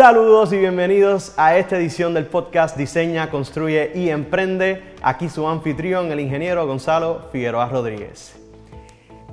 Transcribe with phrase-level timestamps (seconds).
[0.00, 4.94] Saludos y bienvenidos a esta edición del podcast Diseña, Construye y Emprende.
[5.02, 8.34] Aquí su anfitrión, el ingeniero Gonzalo Figueroa Rodríguez.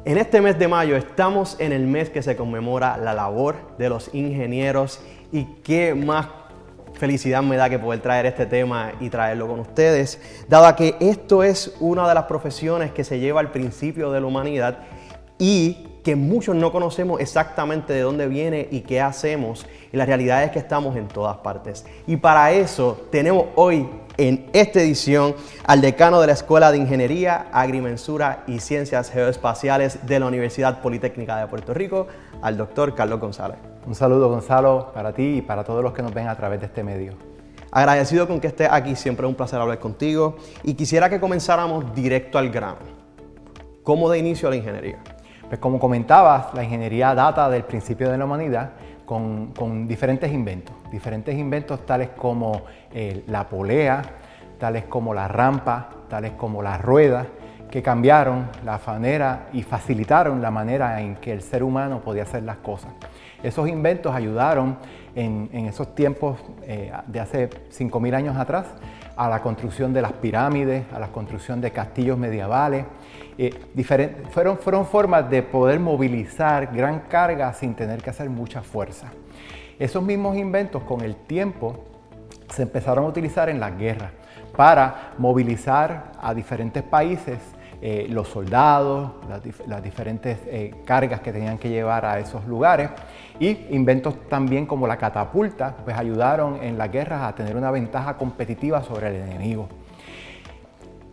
[0.03, 3.87] En este mes de mayo estamos en el mes que se conmemora la labor de
[3.87, 4.99] los ingenieros
[5.31, 6.27] y qué más
[6.95, 11.43] felicidad me da que poder traer este tema y traerlo con ustedes, dado que esto
[11.43, 14.79] es una de las profesiones que se lleva al principio de la humanidad
[15.39, 19.65] y que muchos no conocemos exactamente de dónde viene y qué hacemos.
[19.91, 21.85] Y la realidad es que estamos en todas partes.
[22.07, 27.47] Y para eso tenemos hoy en esta edición al decano de la Escuela de Ingeniería,
[27.51, 32.07] Agrimensura y Ciencias Geoespaciales de la Universidad Politécnica de Puerto Rico,
[32.41, 33.57] al doctor Carlos González.
[33.85, 36.67] Un saludo Gonzalo para ti y para todos los que nos ven a través de
[36.67, 37.15] este medio.
[37.69, 41.93] Agradecido con que estés aquí, siempre es un placer hablar contigo y quisiera que comenzáramos
[41.93, 42.95] directo al grano.
[43.83, 44.99] ¿Cómo de inicio la ingeniería?
[45.47, 48.71] Pues como comentabas, la ingeniería data del principio de la humanidad
[49.05, 50.75] con, diferentes inventos.
[50.91, 54.01] Diferentes inventos tales como eh, la polea,
[54.59, 57.27] tales como la rampa, tales como la rueda,
[57.71, 62.43] que cambiaron la manera y facilitaron la manera en que el ser humano podía hacer
[62.43, 62.91] las cosas.
[63.41, 64.77] Esos inventos ayudaron
[65.15, 68.67] en, esos tiempos eh, de hace 5.000 años atrás
[69.17, 72.85] a la construcción de las pirámides, a la construcción de castillos medievales.
[73.37, 73.53] Eh,
[74.31, 79.11] fueron, formas de poder movilizar gran carga sin tener que hacer mucha fuerza.
[79.79, 81.83] Esos mismos inventos con el tiempo
[82.49, 84.11] se empezaron a utilizar en las guerras
[84.55, 87.39] para movilizar a diferentes países
[87.79, 89.11] eh, los soldados,
[89.67, 92.89] las, diferentes eh, cargas que tenían que llevar a esos lugares
[93.39, 98.17] y inventos también como la catapulta, pues ayudaron en las guerras a tener una ventaja
[98.17, 99.67] competitiva sobre el enemigo.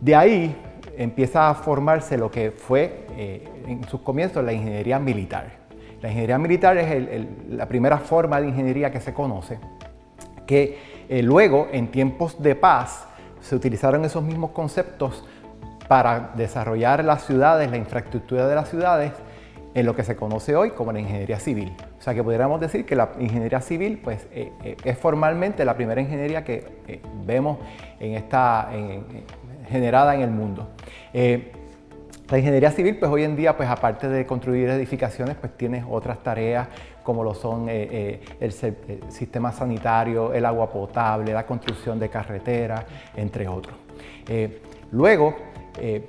[0.01, 0.55] De ahí
[0.97, 5.47] empieza a formarse lo que fue eh, en sus comienzos la ingeniería militar.
[6.01, 9.59] La ingeniería militar es la primera forma de ingeniería que se conoce,
[10.45, 10.77] que
[11.23, 13.07] luego en tiempos de paz
[13.41, 15.23] se utilizaron esos mismos conceptos
[15.87, 19.11] para desarrollar las ciudades, la infraestructura de las ciudades,
[19.75, 21.73] en lo que se conoce hoy como la ingeniería civil.
[21.99, 25.75] O sea que pudiéramos decir que la ingeniería civil pues, eh, eh, es formalmente la
[25.75, 27.59] primera ingeniería que eh, vemos
[27.99, 28.69] en esta,
[29.69, 30.69] generada en el mundo.
[31.13, 36.23] la ingeniería civil, pues hoy en día, pues aparte de construir edificaciones, pues tiene otras
[36.23, 36.69] tareas
[37.03, 38.19] como lo son el,
[39.09, 42.83] sistema sanitario, el agua potable, la construcción de carreteras,
[43.15, 43.75] entre otros.
[44.91, 45.35] luego,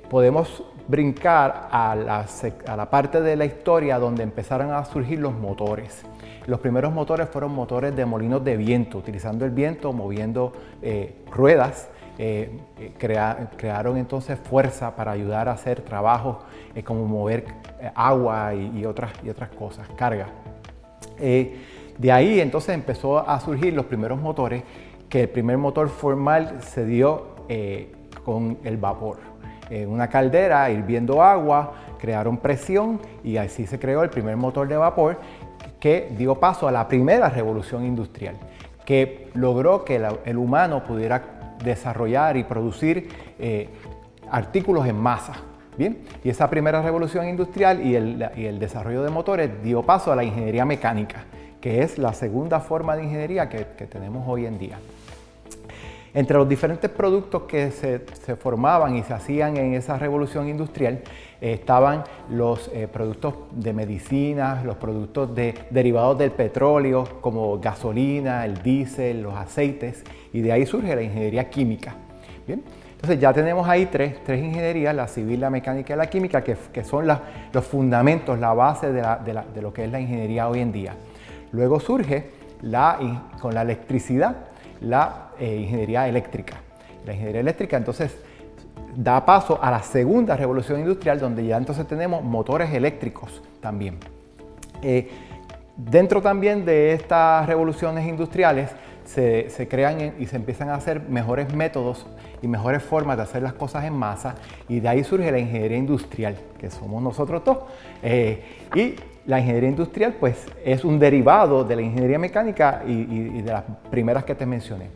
[0.09, 6.03] podemos brincar a la, parte de la historia donde empezaron a surgir los motores.
[6.45, 11.89] Los primeros motores fueron motores de molinos de viento, utilizando el viento, moviendo eh, ruedas.
[12.19, 12.49] Eh,
[12.97, 16.37] crearon entonces fuerza para ayudar a hacer trabajos
[16.83, 17.45] como mover
[17.93, 20.27] agua y, otras, y otras cosas, carga.
[21.19, 24.63] de ahí entonces empezó a surgir los primeros motores,
[25.09, 27.35] que el primer motor formal se dio
[28.25, 29.19] con el vapor
[29.69, 34.77] en una caldera hirviendo agua, crearon presión y así se creó el primer motor de
[34.77, 35.19] vapor
[35.79, 38.35] que dio paso a la primera revolución industrial,
[38.85, 43.69] que logró que el humano pudiera desarrollar y producir eh,
[44.31, 45.33] artículos en masa.
[45.77, 50.23] Bien, y esa primera revolución industrial y el, desarrollo de motores dio paso a la
[50.23, 51.25] ingeniería mecánica,
[51.61, 54.79] que es la segunda forma de ingeniería que tenemos hoy en día.
[56.17, 57.99] Entre los diferentes productos que se,
[58.37, 61.01] formaban y se hacían en esa revolución industrial
[61.39, 68.45] eh, estaban los eh, productos de medicina, los productos de, derivados del petróleo como gasolina,
[68.45, 71.93] el diésel, los aceites y de ahí surge la ingeniería química.
[72.47, 72.63] Bien,
[72.93, 76.83] entonces ya tenemos ahí tres, tres ingenierías, la civil, la mecánica y la química, que,
[76.83, 79.03] son los fundamentos, la base de,
[79.53, 80.95] de, lo que es la ingeniería hoy en día.
[81.51, 82.31] Luego surge
[82.63, 84.35] la, con la electricidad
[84.81, 86.55] la eh, ingeniería eléctrica.
[87.05, 88.15] La ingeniería eléctrica entonces
[88.95, 93.97] da paso a la segunda revolución industrial donde ya entonces tenemos motores eléctricos también.
[94.81, 95.09] Eh,
[95.75, 98.71] dentro también de estas revoluciones industriales
[99.05, 102.05] se, crean y se empiezan a hacer mejores métodos
[102.41, 104.35] y mejores formas de hacer las cosas en masa
[104.67, 107.63] y de ahí surge la ingeniería industrial, que somos nosotros todos.
[108.03, 108.43] Eh,
[108.75, 108.95] y
[109.25, 114.23] la ingeniería industrial pues es un derivado de la ingeniería mecánica y, de las primeras
[114.23, 114.89] que te mencioné.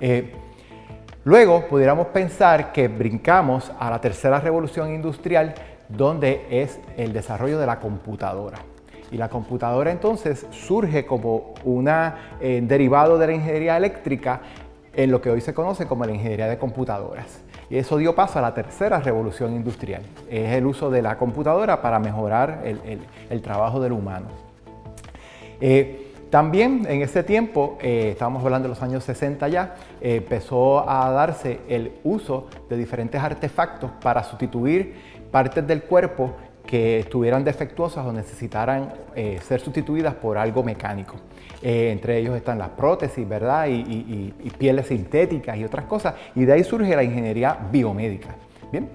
[0.00, 0.32] Eh,
[1.24, 5.54] luego pudiéramos pensar que brincamos a la tercera revolución industrial
[5.88, 8.58] donde es el desarrollo de la computadora.
[9.10, 14.40] Y la computadora entonces surge como un eh, derivado de la ingeniería eléctrica
[14.92, 17.42] en lo que hoy se conoce como la ingeniería de computadoras.
[17.70, 20.02] Y eso dio paso a la tercera revolución industrial.
[20.30, 24.26] Es el uso de la computadora para mejorar el, trabajo del humano.
[25.60, 30.88] Eh, También en ese tiempo, eh, estábamos hablando de los años 60 ya, eh, empezó
[30.88, 34.94] a darse el uso de diferentes artefactos para sustituir
[35.30, 36.36] partes del cuerpo
[36.66, 41.16] que estuvieran defectuosas o necesitaran eh, ser sustituidas por algo mecánico.
[41.62, 43.66] entre ellos están las prótesis, ¿verdad?
[43.68, 46.14] Y, pieles sintéticas y otras cosas.
[46.34, 48.36] Y de ahí surge la ingeniería biomédica.
[48.70, 48.90] Bien.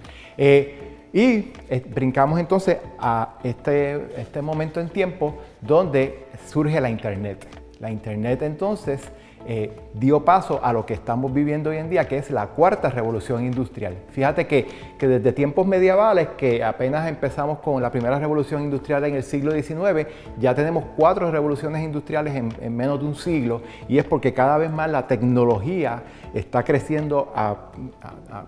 [1.12, 1.52] y
[1.90, 7.46] brincamos entonces a este, este momento en tiempo donde surge la Internet.
[7.80, 9.02] La Internet entonces
[9.46, 12.90] eh, dio paso a lo que estamos viviendo hoy en día, que es la cuarta
[12.90, 13.98] revolución industrial.
[14.12, 14.68] Fíjate que,
[14.98, 20.08] desde tiempos medievales, que apenas empezamos con la primera revolución industrial en el siglo XIX,
[20.40, 24.72] ya tenemos cuatro revoluciones industriales en, menos de un siglo, y es porque cada vez
[24.72, 27.72] más la tecnología está creciendo a,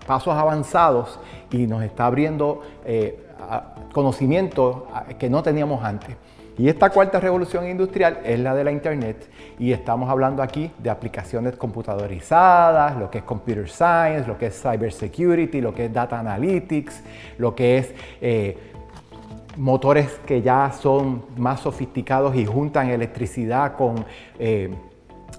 [0.06, 1.20] pasos avanzados
[1.50, 3.22] y nos está abriendo eh,
[3.92, 4.84] conocimientos
[5.18, 6.16] que no teníamos antes.
[6.58, 10.88] Y esta cuarta revolución industrial es la de la Internet y estamos hablando aquí de
[10.88, 15.92] aplicaciones computadorizadas, lo que es computer science, lo que es cyber security, lo que es
[15.92, 17.02] data analytics,
[17.36, 18.56] lo que es eh,
[19.58, 24.04] motores que ya son más sofisticados y juntan electricidad con...
[24.38, 24.74] Eh,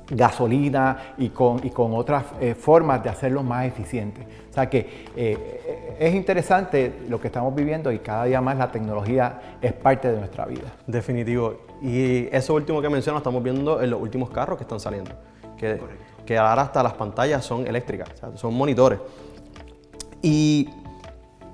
[0.09, 4.25] gasolina y con, y con otras eh, formas de hacerlos más eficientes.
[4.49, 5.05] O sea que
[5.99, 10.17] es interesante lo que estamos viviendo y cada día más la tecnología es parte de
[10.17, 10.73] nuestra vida.
[10.85, 11.65] Definitivo.
[11.81, 15.11] Y eso último que menciono estamos viendo en los últimos carros que están saliendo.
[15.57, 15.79] Que,
[16.25, 18.99] que ahora hasta las pantallas son eléctricas, son monitores.
[20.21, 20.69] Y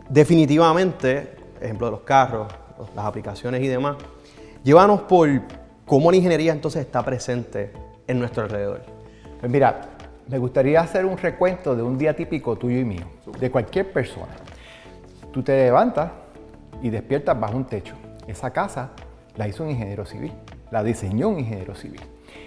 [0.10, 2.48] definitivamente, ejemplo de los carros,
[2.96, 3.98] las aplicaciones y demás,
[4.64, 5.30] llévanos por
[5.86, 7.72] cómo la ingeniería entonces está presente
[8.08, 8.82] en nuestro alrededor?
[9.40, 9.82] Pues mira,
[10.28, 13.06] me gustaría hacer un recuento de un día típico tuyo y mío,
[13.40, 14.34] de cualquier persona.
[15.32, 16.12] Tú te levantas
[16.82, 17.96] y despiertas bajo un techo.
[18.28, 18.92] Esa casa
[19.36, 20.32] la hizo un ingeniero civil,
[20.72, 22.02] la diseñó un ingeniero civil.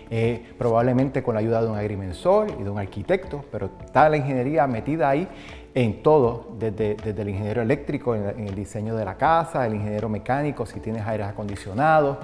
[0.08, 4.17] Eh, probablemente con la ayuda de un agrimensor y de un arquitecto, pero está la
[4.17, 5.29] ingeniería metida ahí
[5.75, 10.08] en todo, desde, el ingeniero eléctrico, en, en, el diseño de la casa, el ingeniero
[10.08, 12.19] mecánico, si tienes aires acondicionados.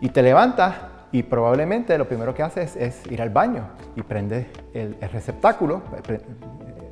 [0.00, 0.74] Y te levantas
[1.14, 5.80] y probablemente lo primero que haces es ir al baño y prendes el, receptáculo,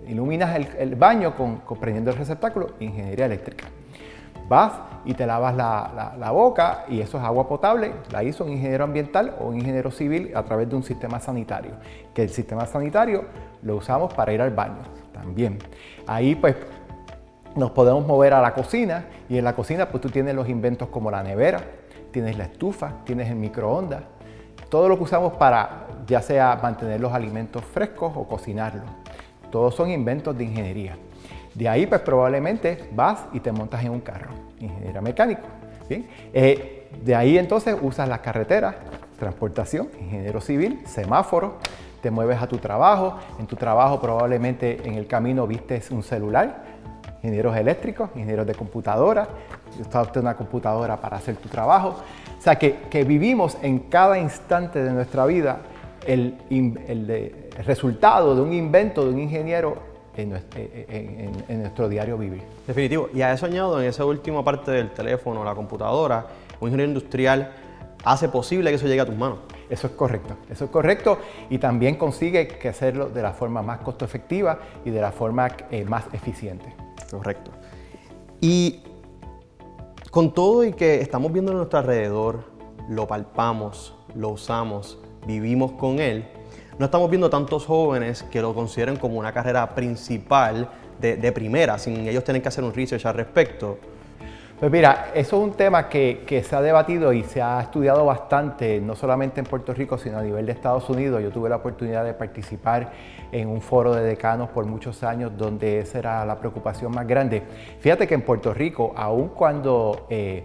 [0.06, 3.64] iluminas el, baño con, prendiendo el receptáculo, ingeniería eléctrica.
[4.48, 4.74] Vas
[5.04, 9.34] y te lavas la, boca y eso es agua potable, la hizo un ingeniero ambiental
[9.40, 11.72] o un ingeniero civil a través de un sistema sanitario,
[12.14, 13.24] que el sistema sanitario
[13.64, 14.82] lo usamos para ir al baño
[15.12, 15.58] también.
[16.06, 16.54] Ahí pues
[17.56, 20.88] nos podemos mover a la cocina y en la cocina pues tú tienes los inventos
[20.88, 21.60] como la nevera,
[22.10, 24.02] tienes la estufa, tienes el microondas,
[24.68, 28.84] todo lo que usamos para ya sea mantener los alimentos frescos o cocinarlos.
[29.50, 30.96] Todos son inventos de ingeniería.
[31.54, 35.46] De ahí pues probablemente vas y te montas en un carro, ingeniero mecánico.
[36.32, 38.76] Eh, de ahí entonces usas las carreteras,
[39.18, 41.58] transportación, ingeniero civil, semáforo,
[42.00, 46.64] te mueves a tu trabajo, en tu trabajo probablemente en el camino vistes un celular,
[47.22, 49.28] ingenieros eléctricos, ingenieros de computadora,
[49.78, 51.96] usted una computadora para hacer tu trabajo.
[52.38, 55.60] O sea, que, vivimos en cada instante de nuestra vida
[56.06, 56.36] el,
[57.64, 59.76] resultado de un invento de un ingeniero
[60.16, 62.42] en nuestro, diario vivir.
[62.66, 63.08] Definitivo.
[63.14, 66.26] Y a eso añado, en esa última parte del teléfono, la computadora,
[66.60, 67.52] un ingeniero industrial
[68.04, 69.38] hace posible que eso llegue a tus manos.
[69.70, 73.78] Eso es correcto, eso es correcto y también consigue que hacerlo de la forma más
[73.78, 76.81] costo efectiva y de la forma eh, más eficiente.
[77.12, 77.50] Correcto.
[78.40, 78.80] Y
[80.10, 82.44] con todo y que estamos viendo a nuestro alrededor,
[82.88, 86.26] lo palpamos, lo usamos, vivimos con él,
[86.78, 91.78] no estamos viendo tantos jóvenes que lo consideren como una carrera principal de, de primera,
[91.78, 93.78] sin ellos tener que hacer un research al respecto.
[94.62, 98.80] Pues mira, eso es un tema que, se ha debatido y se ha estudiado bastante,
[98.80, 101.20] no solamente en Puerto Rico, sino a nivel de Estados Unidos.
[101.20, 102.92] Yo tuve la oportunidad de participar
[103.32, 107.42] en un foro de decanos por muchos años donde esa era la preocupación más grande.
[107.80, 110.44] Fíjate que en Puerto Rico, aun cuando eh,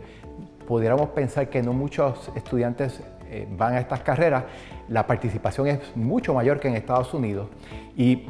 [0.67, 4.45] pudiéramos pensar que no muchos estudiantes eh, van a estas carreras,
[4.89, 7.49] la participación es mucho mayor que en Estados Unidos.
[7.95, 8.25] Y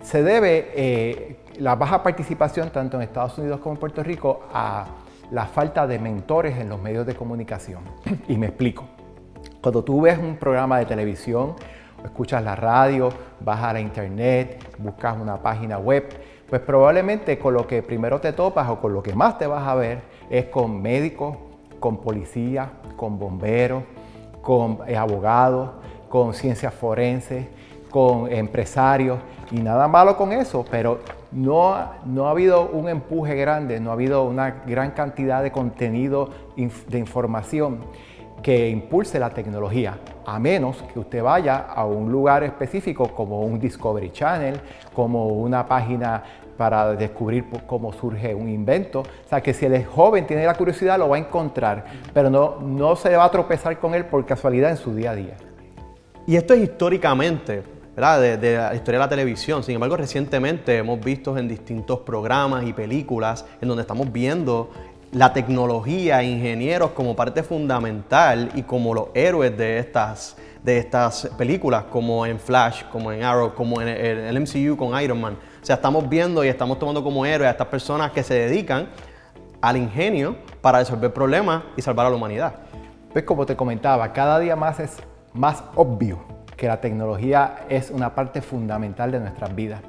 [0.00, 4.86] se debe eh, la baja participación tanto en Estados Unidos como en Puerto Rico a
[5.34, 7.82] la falta de mentores en los medios de comunicación.
[8.28, 8.84] Y me explico.
[9.60, 11.56] Cuando tú ves un programa de televisión,
[12.04, 13.08] escuchas la radio,
[13.40, 16.04] vas a la internet, buscas una página web,
[16.48, 19.66] pues probablemente con lo que primero te topas o con lo que más te vas
[19.66, 21.36] a ver es con médicos,
[21.80, 23.82] con policías, con bomberos,
[24.40, 25.70] con abogados,
[26.08, 27.44] con ciencias forenses,
[27.90, 29.18] con empresarios
[29.50, 31.00] y nada malo con eso, pero
[31.34, 36.30] no, no ha habido un empuje grande, no ha habido una gran cantidad de contenido
[36.56, 37.80] de información
[38.42, 43.58] que impulse la tecnología, a menos que usted vaya a un lugar específico como un
[43.58, 44.60] Discovery Channel,
[44.92, 46.22] como una página
[46.56, 49.00] para descubrir cómo surge un invento.
[49.00, 52.60] O sea, que si el joven tiene la curiosidad, lo va a encontrar, pero no,
[52.60, 55.36] no se va a tropezar con él por casualidad en su día a día.
[56.26, 57.62] Y esto es históricamente,
[57.94, 58.20] ¿verdad?
[58.20, 59.62] De, de, la historia de la televisión.
[59.62, 64.70] Sin embargo, recientemente hemos visto en distintos programas y películas en donde estamos viendo
[65.14, 71.84] la tecnología, ingenieros como parte fundamental y como los héroes de estas, de estas películas,
[71.84, 75.38] como en Flash, como en Arrow, como en el MCU con Iron Man.
[75.62, 78.88] O sea, estamos viendo y estamos tomando como héroes a estas personas que se dedican
[79.60, 82.54] al ingenio para resolver problemas y salvar a la humanidad.
[83.12, 84.96] Pues como te comentaba, cada día más es
[85.32, 89.80] más obvio que la tecnología es una parte fundamental de nuestras vidas.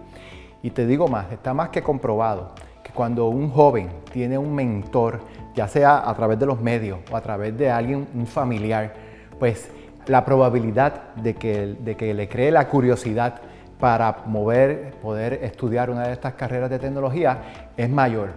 [0.63, 2.53] Y te digo más, está más que comprobado
[2.83, 5.19] que cuando un joven tiene un mentor,
[5.55, 8.93] ya sea a través de los medios o a través de alguien, un familiar,
[9.39, 9.69] pues
[10.07, 13.41] la probabilidad de que, de que le cree la curiosidad
[13.79, 17.39] para mover, poder estudiar una de estas carreras de tecnología
[17.75, 18.29] es mayor.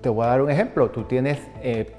[0.00, 0.90] Te voy a dar un ejemplo.
[0.90, 1.92] Tú tienes, eh,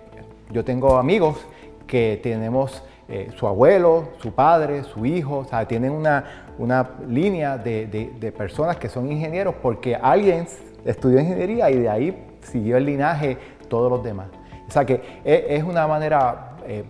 [0.52, 1.46] yo tengo amigos
[1.88, 6.24] que tenemos eh, su abuelo, su padre, su hijo, o sea, tienen una,
[6.58, 10.48] una línea de, de, personas que son ingenieros porque alguien
[10.84, 13.38] estudió ingeniería y de ahí siguió el linaje
[13.70, 14.28] todos los demás.
[14.68, 16.84] O sea que es, una manera eh,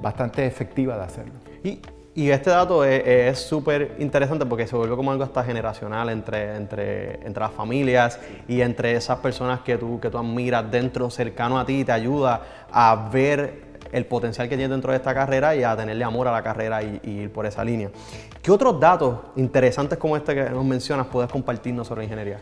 [0.00, 1.34] bastante efectiva de hacerlo.
[1.62, 1.80] Y
[2.18, 7.24] y este dato es súper interesante porque se vuelve como algo hasta generacional entre, entre,
[7.24, 11.64] entre las familias y entre esas personas que tú, que tú admiras dentro, cercano a
[11.64, 15.76] ti, te ayuda a ver el potencial que tiene dentro de esta carrera y a
[15.76, 17.90] tenerle amor a la carrera y, y, ir por esa línea.
[18.42, 22.38] ¿Qué otros datos interesantes como este que nos mencionas puedes compartirnos sobre ingeniería?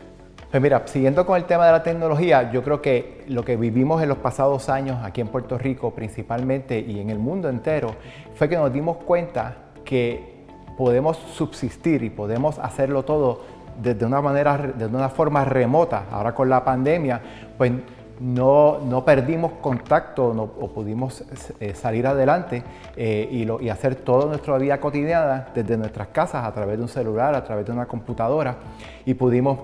[0.49, 4.01] Pues mira, siguiendo con el tema de la tecnología, yo creo que lo que vivimos
[4.01, 7.95] en los pasados años aquí en Puerto Rico principalmente y en el mundo entero
[8.33, 10.45] fue que nos dimos cuenta que
[10.77, 13.41] podemos subsistir y podemos hacerlo todo
[13.81, 16.05] desde una manera, de una forma remota.
[16.09, 17.21] Ahora con la pandemia,
[17.57, 17.73] pues
[18.19, 21.23] no, no perdimos contacto o pudimos
[21.59, 22.63] eh, salir adelante
[22.95, 23.27] eh,
[23.61, 27.43] y, hacer toda nuestra vida cotidiana desde nuestras casas a través de un celular, a
[27.43, 28.57] través de una computadora
[29.05, 29.59] y pudimos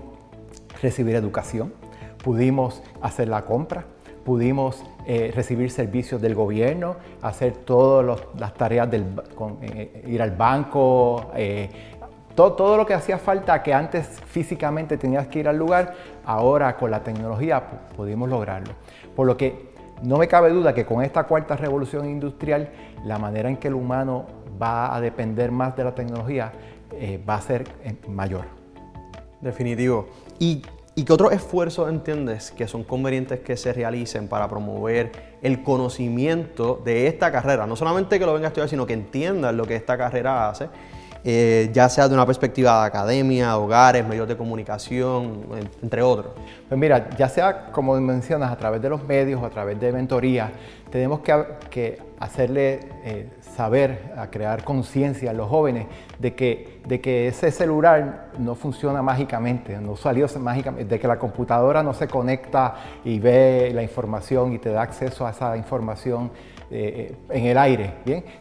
[0.82, 1.74] recibir educación,
[2.24, 3.86] pudimos hacer la compra,
[4.24, 9.06] pudimos eh, recibir servicios del gobierno, hacer todas las tareas del
[10.06, 11.32] ir al banco,
[12.36, 15.94] todo, todo, lo que hacía falta que antes físicamente tenías que ir al lugar,
[16.26, 17.64] ahora con la tecnología
[17.96, 18.74] pudimos lograrlo.
[19.16, 22.70] Por lo que no me cabe duda que con esta cuarta revolución industrial,
[23.06, 24.26] la manera en que el humano
[24.62, 26.52] va a depender más de la tecnología
[27.28, 27.66] va a ser
[28.08, 28.46] mayor.
[29.42, 30.08] Definitivo.
[30.40, 30.62] Y
[30.96, 35.12] ¿Y qué otros esfuerzos entiendes que son convenientes que se realicen para promover
[35.42, 37.66] el conocimiento de esta carrera?
[37.66, 40.70] No solamente que lo venga a estudiar, sino que entiendan lo que esta carrera hace,
[41.26, 45.46] eh, ya sea de una perspectiva de academia, hogares, medios de comunicación,
[45.82, 46.34] entre otros.
[46.68, 49.94] Pues mira, ya sea como mencionas, a través de los medios o a través de
[49.94, 50.52] mentorías,
[50.92, 55.88] tenemos que, hacerle eh, saber, a crear conciencia a los jóvenes
[56.20, 61.94] de que, ese celular no funciona mágicamente, no salió mágicamente, de que la computadora no
[61.94, 66.32] se conecta y ve la información y te da acceso a esa información
[66.70, 67.94] eh, en el aire.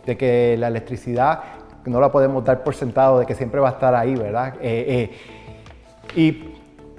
[0.04, 1.42] De que la electricidad
[1.86, 4.54] no la podemos dar por sentado de que siempre va a estar ahí, ¿verdad?
[4.60, 5.10] Eh, eh,
[6.14, 6.54] y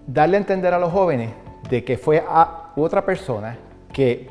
[0.08, 1.32] darle a entender a los jóvenes
[1.70, 3.58] de que fue a otra persona
[3.92, 4.30] que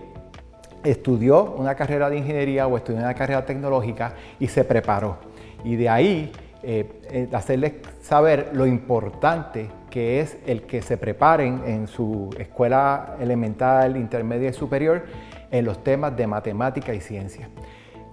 [0.85, 5.18] estudió una carrera de ingeniería o estudió una carrera tecnológica y se preparó.
[5.64, 6.32] Y de ahí
[6.62, 13.97] eh, hacerles saber lo importante que es el que se preparen en su escuela elemental,
[13.97, 15.04] intermedia y superior
[15.50, 17.49] en los temas de matemática y ciencia.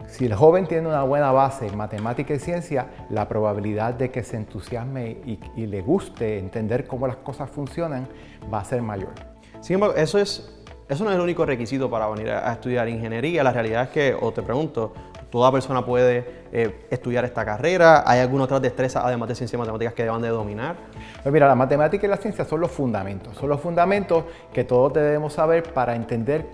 [0.10, 4.24] Si el joven tiene una buena base en matemática y ciencia, la probabilidad de que
[4.24, 8.08] se entusiasme y, y le guste entender cómo las cosas funcionan
[8.52, 9.14] va a ser mayor.
[9.62, 13.44] Sin embargo, eso es eso no es el único requisito para venir a, estudiar ingeniería.
[13.44, 14.92] La realidad es que, o te pregunto,
[15.30, 18.04] toda persona puede eh, estudiar esta carrera.
[18.08, 20.78] ¿Hay alguna otra destreza, además de ciencias y matemáticas, que deban de dominar?
[21.22, 23.38] Pues mira, la matemática y la ciencia son los fundamentos.
[23.38, 26.48] Son los fundamentos que todos debemos saber para entender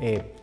[0.00, 0.36] eh,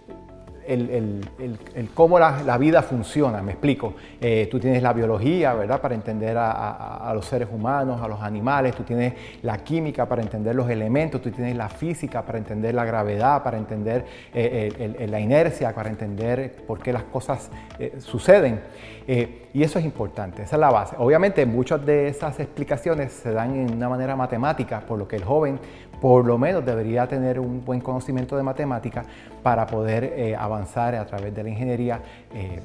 [0.69, 3.95] el, cómo la, vida funciona, me explico.
[4.21, 5.81] Eh, tú tienes la biología, ¿verdad?
[5.81, 10.55] Para entender a, los seres humanos, a los animales, tú tienes la química para entender
[10.55, 15.73] los elementos, tú tienes la física para entender la gravedad, para entender eh, la inercia,
[15.73, 17.49] para entender por qué las cosas
[17.79, 18.61] eh, suceden.
[19.07, 20.95] y eso es importante, esa es la base.
[20.99, 25.23] Obviamente muchas de esas explicaciones se dan en una manera matemática, por lo que el
[25.23, 25.59] joven
[26.01, 29.03] por lo menos debería tener un buen conocimiento de matemática
[29.43, 32.01] para poder eh, avanzar a través de la ingeniería
[32.33, 32.61] eh,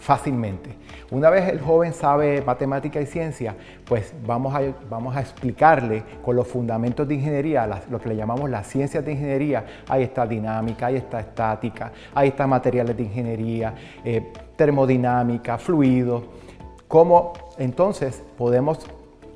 [0.00, 0.74] fácilmente.
[1.10, 6.36] Una vez el joven sabe matemática y ciencia, pues vamos a, vamos a explicarle con
[6.36, 9.64] los fundamentos de ingeniería, lo que le llamamos las ciencias de ingeniería.
[9.88, 13.74] Ahí está dinámica, ahí está estática, ahí está materiales de ingeniería,
[14.04, 16.24] eh, termodinámica, fluidos.
[16.88, 18.86] Cómo entonces podemos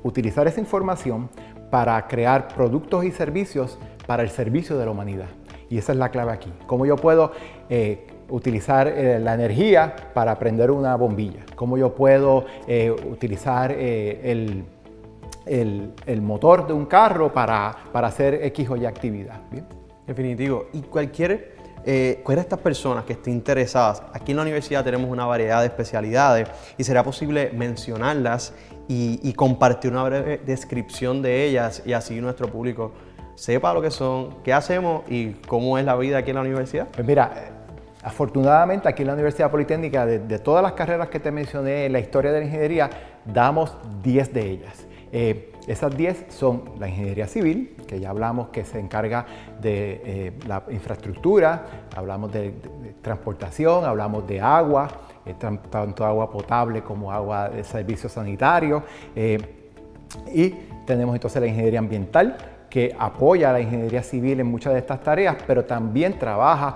[0.03, 1.29] utilizar esa información
[1.75, 3.77] para crear productos y servicios
[4.07, 5.27] para el servicio de la humanidad.
[5.69, 6.49] Y esa es la clave aquí.
[6.67, 7.33] Cómo yo puedo
[7.69, 14.63] eh, utilizar eh, la energía para prender una bombilla, cómo yo puedo eh, utilizar el,
[15.45, 19.41] el, motor de un carro para, para, hacer X o Y actividad.
[19.51, 19.65] ¿Bien?
[20.07, 20.67] Definitivo.
[20.71, 25.09] Y cualquier, eh, cualquiera de estas personas que estén interesadas, aquí en la universidad tenemos
[25.09, 28.53] una variedad de especialidades y será posible mencionarlas
[28.87, 32.91] y, compartir una breve descripción de ellas y así nuestro público
[33.35, 36.87] sepa lo que son, qué hacemos y cómo es la vida aquí en la universidad?
[36.93, 37.51] Pues mira,
[38.03, 41.99] afortunadamente aquí en la Universidad Politécnica, de, todas las carreras que te mencioné en la
[41.99, 42.89] historia de la ingeniería,
[43.25, 44.85] damos 10 de ellas.
[45.11, 49.25] Eh, esas 10 son la ingeniería civil, que ya hablamos que se encarga
[49.59, 51.65] de eh, la infraestructura,
[51.95, 52.53] hablamos de,
[53.01, 54.87] transportación, hablamos de agua,
[55.33, 58.83] tanto agua potable como agua de servicios sanitarios.
[60.33, 60.49] y
[60.85, 62.37] tenemos entonces la ingeniería ambiental,
[62.75, 66.75] que apoya a la ingeniería civil en muchas de estas tareas, pero también trabaja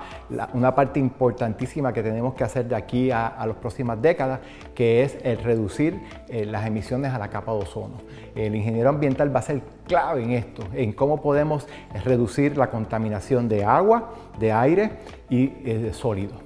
[0.53, 4.39] una parte importantísima que tenemos que hacer de aquí a, las próximas décadas,
[4.73, 7.97] que es el reducir eh, las emisiones a la capa de ozono.
[8.33, 11.67] El ingeniero ambiental va a ser clave en esto, en cómo podemos
[12.05, 14.91] reducir la contaminación de agua, de aire
[15.29, 16.37] y eh, de sólidos,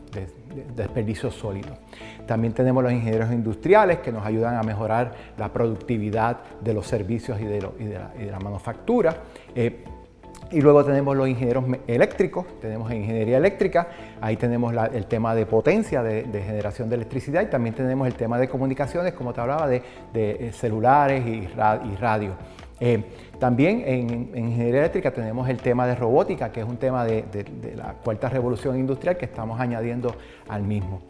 [0.55, 1.77] de, desperdicios sólidos.
[2.25, 7.39] También tenemos los ingenieros industriales que nos ayudan a mejorar la productividad de los servicios
[7.39, 9.15] y de, la, manufactura.
[9.55, 9.83] Eh,
[10.51, 13.87] y luego tenemos los ingenieros eléctricos, tenemos ingeniería eléctrica,
[14.22, 18.37] ahí tenemos el tema de potencia de, generación de electricidad y también tenemos el tema
[18.37, 19.81] de comunicaciones, como te hablaba, de,
[20.13, 21.48] eh, celulares y,
[21.98, 22.33] radio.
[22.79, 23.03] Eh,
[23.40, 27.25] también en, ingeniería eléctrica tenemos el tema de robótica, que es un tema de,
[27.75, 30.16] la cuarta revolución industrial que estamos añadiendo
[30.48, 31.01] al mismo.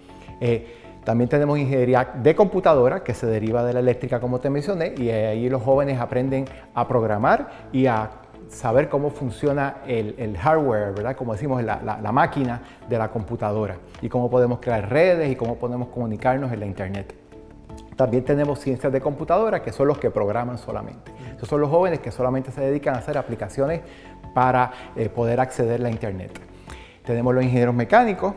[1.04, 5.10] También tenemos ingeniería de computadora que se deriva de la eléctrica como te mencioné y
[5.10, 8.10] ahí los jóvenes aprenden a programar y a
[8.48, 11.16] saber cómo funciona el, hardware, ¿verdad?
[11.16, 15.56] Como decimos, la, la, máquina de la computadora y cómo podemos crear redes y cómo
[15.56, 17.14] podemos comunicarnos en la internet.
[17.96, 21.12] También tenemos ciencias de computadora que son los que programan solamente.
[21.44, 23.82] Esos son los jóvenes que solamente se dedican a hacer aplicaciones
[24.34, 26.32] para eh, poder acceder a la internet.
[27.04, 28.34] Tenemos los ingenieros mecánicos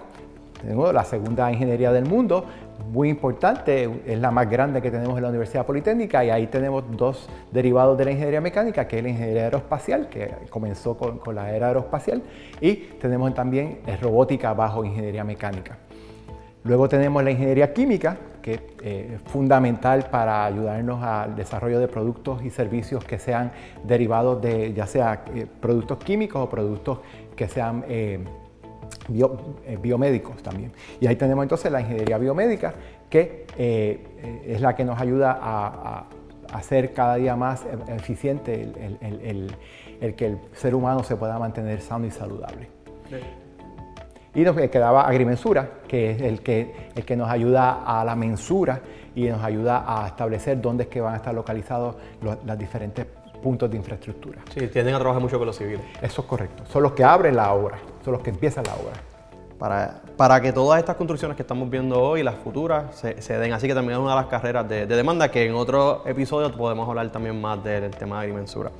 [0.60, 2.46] tenemos la segunda ingeniería del mundo,
[2.90, 6.82] muy importante, es la más grande que tenemos en la Universidad Politécnica y ahí tenemos
[6.96, 11.54] dos derivados de la ingeniería mecánica, que es la ingeniería aeroespacial, que comenzó con, la
[11.54, 12.22] era aeroespacial,
[12.60, 15.78] y tenemos también robótica bajo ingeniería mecánica.
[16.66, 22.44] Luego tenemos la ingeniería química, que eh, es fundamental para ayudarnos al desarrollo de productos
[22.44, 23.50] y servicios que sean
[23.84, 26.98] derivados de ya sea eh, productos químicos o productos
[27.34, 28.18] que sean eh,
[29.66, 30.72] eh, biomédicos también.
[31.00, 32.74] Y ahí tenemos entonces la ingeniería biomédica,
[33.08, 36.06] que eh, es la que nos ayuda a,
[36.52, 42.12] hacer cada día más eficiente el, que el ser humano se pueda mantener sano y
[42.12, 42.68] saludable.
[44.36, 48.82] Y nos quedaba agrimensura, que es el que, el que nos ayuda a la mensura
[49.14, 51.96] y nos ayuda a establecer dónde es que van a estar localizados
[52.44, 53.06] las diferentes
[53.42, 54.42] puntos de infraestructura.
[54.52, 55.80] Sí, tienden a trabajar mucho con los civiles.
[56.02, 56.64] Eso es correcto.
[56.66, 59.00] Son los que abren la obra, son los que empiezan la obra.
[59.58, 63.54] Para, para que todas estas construcciones que estamos viendo hoy, las futuras, se, den.
[63.54, 66.86] Así que también es una de las carreras de, demanda que en otro episodio podemos
[66.86, 68.70] hablar también más del tema de agrimensura.